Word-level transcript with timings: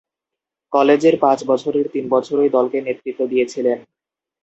কলেজের 0.73 1.15
পাঁচ 1.19 1.39
বছরের 1.45 1.85
তিন 1.93 2.05
বছরই 2.09 2.49
দলকে 2.49 2.77
নেতৃত্ব 2.81 3.21
দিয়েছেন। 3.27 3.65